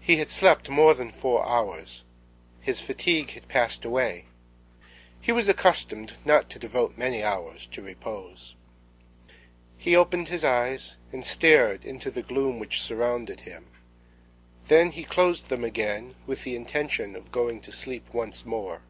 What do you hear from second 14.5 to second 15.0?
then